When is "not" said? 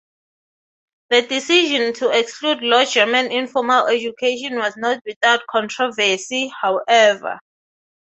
4.75-4.99